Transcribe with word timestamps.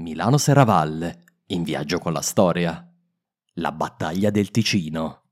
Milano 0.00 0.38
Serravalle, 0.38 1.24
in 1.48 1.62
viaggio 1.62 1.98
con 1.98 2.14
la 2.14 2.22
storia. 2.22 2.90
La 3.54 3.70
battaglia 3.70 4.30
del 4.30 4.50
Ticino. 4.50 5.24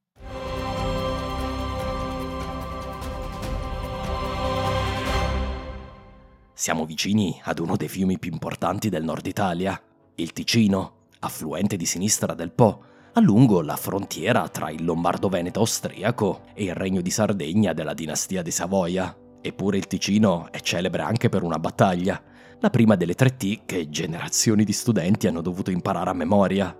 Siamo 6.52 6.84
vicini 6.84 7.40
ad 7.44 7.60
uno 7.60 7.76
dei 7.76 7.88
fiumi 7.88 8.18
più 8.18 8.30
importanti 8.30 8.90
del 8.90 9.04
nord 9.04 9.26
Italia, 9.26 9.80
il 10.16 10.34
Ticino, 10.34 11.06
affluente 11.21 11.76
di 11.76 11.87
sinistra 11.87 12.35
del 12.35 12.53
Po, 12.53 12.85
a 13.14 13.21
lungo 13.21 13.62
la 13.62 13.76
frontiera 13.76 14.48
tra 14.50 14.69
il 14.71 14.85
Lombardo-Veneto 14.85 15.60
austriaco 15.60 16.42
e 16.52 16.64
il 16.64 16.74
Regno 16.74 17.00
di 17.00 17.10
Sardegna 17.10 17.73
della 17.73 17.95
dinastia 17.95 18.42
di 18.42 18.50
Savoia. 18.50 19.16
Eppure 19.41 19.78
il 19.78 19.87
Ticino 19.87 20.52
è 20.52 20.60
celebre 20.60 21.00
anche 21.00 21.30
per 21.30 21.42
una 21.42 21.59
battaglia, 21.59 22.23
la 22.61 22.70
prima 22.70 22.97
delle 22.97 23.15
tre 23.15 23.37
T 23.37 23.61
che 23.65 23.88
generazioni 23.88 24.65
di 24.65 24.73
studenti 24.73 25.27
hanno 25.27 25.41
dovuto 25.41 25.70
imparare 25.70 26.11
a 26.11 26.15
memoria. 26.15 26.77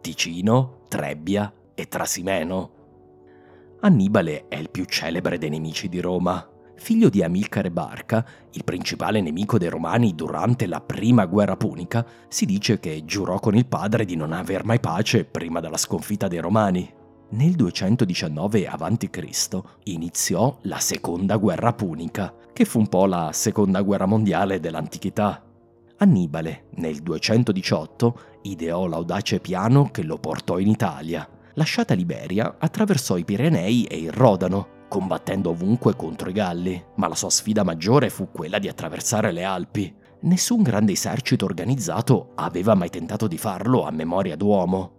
Ticino, 0.00 0.84
Trebbia 0.88 1.52
e 1.74 1.88
Trasimeno. 1.88 2.70
Annibale 3.80 4.46
è 4.48 4.56
il 4.56 4.70
più 4.70 4.84
celebre 4.84 5.38
dei 5.38 5.50
nemici 5.50 5.88
di 5.88 6.00
Roma. 6.00 6.48
Figlio 6.76 7.08
di 7.08 7.22
Amilcare 7.22 7.70
Barca, 7.70 8.24
il 8.52 8.62
principale 8.62 9.20
nemico 9.20 9.58
dei 9.58 9.68
Romani 9.68 10.14
durante 10.14 10.66
la 10.66 10.80
prima 10.80 11.24
guerra 11.24 11.56
punica, 11.56 12.06
si 12.28 12.44
dice 12.44 12.78
che 12.78 13.04
giurò 13.04 13.40
con 13.40 13.56
il 13.56 13.66
padre 13.66 14.04
di 14.04 14.14
non 14.14 14.32
aver 14.32 14.64
mai 14.64 14.78
pace 14.78 15.24
prima 15.24 15.60
della 15.60 15.78
sconfitta 15.78 16.28
dei 16.28 16.38
Romani. 16.38 17.04
Nel 17.28 17.54
219 17.54 18.68
a.C. 18.68 19.60
iniziò 19.84 20.56
la 20.62 20.78
seconda 20.78 21.36
guerra 21.36 21.72
punica, 21.72 22.32
che 22.52 22.64
fu 22.64 22.78
un 22.78 22.86
po' 22.86 23.06
la 23.06 23.30
seconda 23.32 23.82
guerra 23.82 24.06
mondiale 24.06 24.60
dell'antichità. 24.60 25.42
Annibale, 25.98 26.66
nel 26.76 27.00
218, 27.00 28.20
ideò 28.42 28.86
l'audace 28.86 29.40
piano 29.40 29.90
che 29.90 30.04
lo 30.04 30.18
portò 30.18 30.58
in 30.58 30.68
Italia. 30.68 31.28
Lasciata 31.54 31.94
Liberia, 31.94 32.56
attraversò 32.58 33.16
i 33.16 33.24
Pirenei 33.24 33.84
e 33.84 33.98
il 33.98 34.12
Rodano, 34.12 34.84
combattendo 34.88 35.50
ovunque 35.50 35.96
contro 35.96 36.30
i 36.30 36.32
Galli, 36.32 36.80
ma 36.94 37.08
la 37.08 37.16
sua 37.16 37.30
sfida 37.30 37.64
maggiore 37.64 38.08
fu 38.08 38.30
quella 38.30 38.60
di 38.60 38.68
attraversare 38.68 39.32
le 39.32 39.42
Alpi. 39.42 39.92
Nessun 40.20 40.62
grande 40.62 40.92
esercito 40.92 41.44
organizzato 41.44 42.32
aveva 42.36 42.74
mai 42.74 42.88
tentato 42.88 43.26
di 43.26 43.36
farlo 43.36 43.84
a 43.84 43.90
memoria 43.90 44.36
d'uomo. 44.36 44.92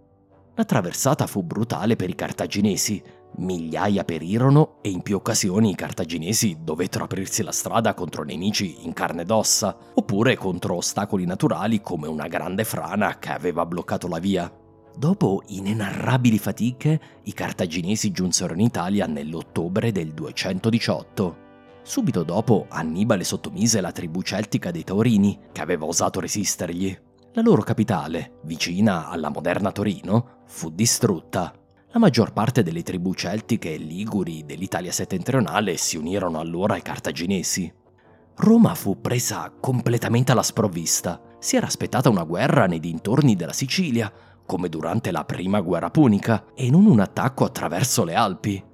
La 0.58 0.64
traversata 0.64 1.28
fu 1.28 1.44
brutale 1.44 1.94
per 1.94 2.10
i 2.10 2.16
cartaginesi. 2.16 3.00
Migliaia 3.36 4.02
perirono 4.02 4.78
e 4.82 4.90
in 4.90 5.02
più 5.02 5.14
occasioni 5.14 5.70
i 5.70 5.76
cartaginesi 5.76 6.58
dovettero 6.64 7.04
aprirsi 7.04 7.44
la 7.44 7.52
strada 7.52 7.94
contro 7.94 8.24
nemici 8.24 8.84
in 8.84 8.92
carne 8.92 9.22
ed 9.22 9.30
ossa, 9.30 9.76
oppure 9.94 10.36
contro 10.36 10.74
ostacoli 10.74 11.26
naturali 11.26 11.80
come 11.80 12.08
una 12.08 12.26
grande 12.26 12.64
frana 12.64 13.20
che 13.20 13.30
aveva 13.30 13.64
bloccato 13.66 14.08
la 14.08 14.18
via. 14.18 14.52
Dopo 14.96 15.44
inenarrabili 15.46 16.38
fatiche, 16.38 17.00
i 17.22 17.32
cartaginesi 17.32 18.10
giunsero 18.10 18.52
in 18.54 18.60
Italia 18.60 19.06
nell'ottobre 19.06 19.92
del 19.92 20.12
218. 20.12 21.36
Subito 21.84 22.24
dopo 22.24 22.66
Annibale 22.68 23.22
sottomise 23.22 23.80
la 23.80 23.92
tribù 23.92 24.22
celtica 24.22 24.72
dei 24.72 24.82
Taurini, 24.82 25.38
che 25.52 25.60
aveva 25.60 25.84
osato 25.84 26.18
resistergli. 26.18 27.06
La 27.38 27.44
loro 27.44 27.62
capitale, 27.62 28.40
vicina 28.42 29.10
alla 29.10 29.28
moderna 29.28 29.70
Torino, 29.70 30.40
fu 30.46 30.70
distrutta. 30.70 31.54
La 31.92 32.00
maggior 32.00 32.32
parte 32.32 32.64
delle 32.64 32.82
tribù 32.82 33.14
celtiche 33.14 33.74
e 33.74 33.76
liguri 33.76 34.44
dell'Italia 34.44 34.90
settentrionale 34.90 35.76
si 35.76 35.96
unirono 35.96 36.40
allora 36.40 36.74
ai 36.74 36.82
cartaginesi. 36.82 37.72
Roma 38.34 38.74
fu 38.74 39.00
presa 39.00 39.52
completamente 39.60 40.32
alla 40.32 40.42
sprovvista. 40.42 41.20
Si 41.38 41.54
era 41.54 41.66
aspettata 41.66 42.08
una 42.08 42.24
guerra 42.24 42.66
nei 42.66 42.80
dintorni 42.80 43.36
della 43.36 43.52
Sicilia, 43.52 44.12
come 44.44 44.68
durante 44.68 45.12
la 45.12 45.24
prima 45.24 45.60
guerra 45.60 45.90
punica, 45.90 46.44
e 46.56 46.68
non 46.70 46.86
un 46.86 46.98
attacco 46.98 47.44
attraverso 47.44 48.02
le 48.02 48.14
Alpi. 48.16 48.64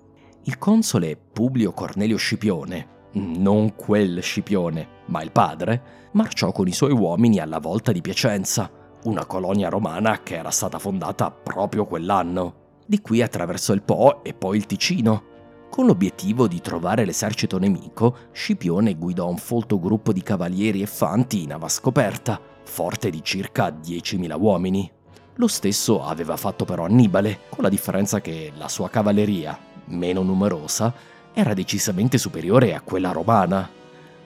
Il 0.44 0.56
console 0.56 1.18
Publio 1.18 1.72
Cornelio 1.72 2.16
Scipione, 2.16 2.93
non 3.14 3.74
quel 3.74 4.22
Scipione, 4.22 4.88
ma 5.06 5.22
il 5.22 5.32
padre, 5.32 6.08
marciò 6.12 6.52
con 6.52 6.68
i 6.68 6.72
suoi 6.72 6.92
uomini 6.92 7.38
alla 7.38 7.58
volta 7.58 7.92
di 7.92 8.00
Piacenza, 8.00 8.70
una 9.04 9.26
colonia 9.26 9.68
romana 9.68 10.22
che 10.22 10.36
era 10.36 10.50
stata 10.50 10.78
fondata 10.78 11.30
proprio 11.30 11.84
quell'anno. 11.84 12.62
Di 12.86 13.00
qui 13.00 13.22
attraversò 13.22 13.72
il 13.72 13.82
Po 13.82 14.22
e 14.22 14.34
poi 14.34 14.56
il 14.56 14.66
Ticino. 14.66 15.32
Con 15.70 15.86
l'obiettivo 15.86 16.46
di 16.46 16.60
trovare 16.60 17.04
l'esercito 17.04 17.58
nemico, 17.58 18.16
Scipione 18.32 18.94
guidò 18.94 19.28
un 19.28 19.38
folto 19.38 19.80
gruppo 19.80 20.12
di 20.12 20.22
cavalieri 20.22 20.82
e 20.82 20.86
fanti 20.86 21.42
in 21.42 21.52
ava 21.52 21.68
scoperta, 21.68 22.40
forte 22.64 23.10
di 23.10 23.22
circa 23.22 23.68
10.000 23.68 24.40
uomini. 24.40 24.90
Lo 25.36 25.48
stesso 25.48 26.04
aveva 26.04 26.36
fatto 26.36 26.64
però 26.64 26.84
Annibale, 26.84 27.40
con 27.48 27.64
la 27.64 27.68
differenza 27.68 28.20
che 28.20 28.52
la 28.56 28.68
sua 28.68 28.88
cavalleria, 28.88 29.58
meno 29.86 30.22
numerosa, 30.22 30.94
era 31.34 31.52
decisamente 31.52 32.16
superiore 32.16 32.74
a 32.74 32.80
quella 32.80 33.10
romana. 33.10 33.68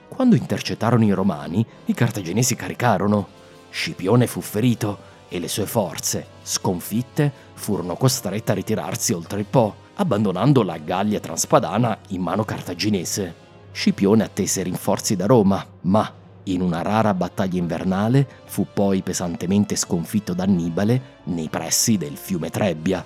Quando 0.07 0.35
intercettarono 0.35 1.03
i 1.03 1.11
romani, 1.11 1.65
i 1.85 1.93
cartaginesi 1.93 2.55
caricarono. 2.55 3.27
Scipione 3.71 4.27
fu 4.27 4.41
ferito 4.41 4.97
e 5.27 5.39
le 5.39 5.47
sue 5.47 5.65
forze, 5.65 6.25
sconfitte, 6.43 7.31
furono 7.53 7.95
costrette 7.95 8.51
a 8.51 8.55
ritirarsi 8.55 9.13
oltre 9.13 9.39
il 9.39 9.45
Po, 9.45 9.75
abbandonando 9.95 10.63
la 10.63 10.77
Gallia 10.77 11.19
transpadana 11.19 11.97
in 12.09 12.21
mano 12.21 12.45
cartaginese. 12.45 13.47
Scipione 13.71 14.23
attese 14.23 14.63
rinforzi 14.63 15.15
da 15.15 15.25
Roma, 15.25 15.65
ma 15.81 16.13
in 16.43 16.61
una 16.61 16.81
rara 16.81 17.13
battaglia 17.13 17.59
invernale 17.59 18.27
fu 18.45 18.65
poi 18.71 19.01
pesantemente 19.01 19.75
sconfitto 19.75 20.33
da 20.33 20.43
Annibale 20.43 21.17
nei 21.25 21.49
pressi 21.49 21.97
del 21.97 22.17
fiume 22.17 22.49
Trebbia, 22.49 23.05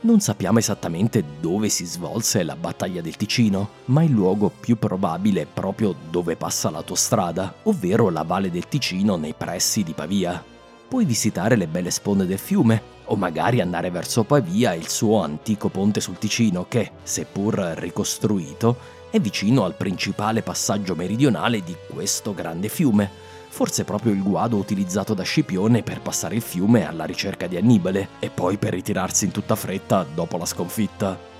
non 0.00 0.20
sappiamo 0.20 0.58
esattamente 0.58 1.24
dove 1.40 1.68
si 1.68 1.84
svolse 1.84 2.42
la 2.42 2.54
battaglia 2.54 3.00
del 3.00 3.16
Ticino, 3.16 3.68
ma 3.86 4.02
il 4.02 4.10
luogo 4.10 4.50
più 4.50 4.78
probabile 4.78 5.42
è 5.42 5.46
proprio 5.46 5.94
dove 6.10 6.36
passa 6.36 6.70
l'autostrada, 6.70 7.54
ovvero 7.64 8.10
la 8.10 8.22
valle 8.22 8.50
del 8.50 8.68
Ticino 8.68 9.16
nei 9.16 9.34
pressi 9.36 9.82
di 9.82 9.92
Pavia. 9.92 10.42
Puoi 10.88 11.04
visitare 11.04 11.56
le 11.56 11.66
belle 11.66 11.90
sponde 11.90 12.26
del 12.26 12.38
fiume, 12.38 12.94
o 13.06 13.16
magari 13.16 13.60
andare 13.60 13.90
verso 13.90 14.24
Pavia 14.24 14.72
e 14.72 14.78
il 14.78 14.88
suo 14.88 15.22
antico 15.22 15.68
ponte 15.68 16.00
sul 16.00 16.18
Ticino 16.18 16.66
che, 16.68 16.92
seppur 17.02 17.54
ricostruito, 17.76 18.94
è 19.10 19.18
vicino 19.18 19.64
al 19.64 19.74
principale 19.74 20.42
passaggio 20.42 20.94
meridionale 20.94 21.62
di 21.62 21.74
questo 21.88 22.34
grande 22.34 22.68
fiume, 22.68 23.24
forse 23.56 23.84
proprio 23.84 24.12
il 24.12 24.22
guado 24.22 24.58
utilizzato 24.58 25.14
da 25.14 25.22
Scipione 25.22 25.82
per 25.82 26.02
passare 26.02 26.34
il 26.34 26.42
fiume 26.42 26.86
alla 26.86 27.06
ricerca 27.06 27.46
di 27.46 27.56
Annibale 27.56 28.08
e 28.18 28.28
poi 28.28 28.58
per 28.58 28.74
ritirarsi 28.74 29.24
in 29.24 29.30
tutta 29.30 29.56
fretta 29.56 30.04
dopo 30.14 30.36
la 30.36 30.44
sconfitta. 30.44 31.35